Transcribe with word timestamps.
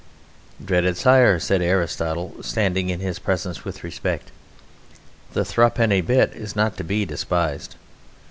"Dread 0.65 0.97
sire," 0.97 1.37
said 1.39 1.61
Aristotle, 1.61 2.35
standing 2.41 2.89
in 2.89 3.01
his 3.01 3.19
presence 3.19 3.63
with 3.63 3.83
respect, 3.83 4.31
"the 5.33 5.45
thruppenny 5.45 6.01
bit 6.01 6.33
is 6.33 6.55
not 6.55 6.75
to 6.77 6.83
be 6.83 7.05
despised. 7.05 7.75